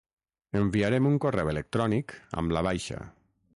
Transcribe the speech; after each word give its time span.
Enviarem 0.59 1.09
un 1.09 1.19
correu 1.27 1.53
electrònic 1.53 2.17
amb 2.43 2.57
la 2.59 2.67
baixa. 2.71 3.01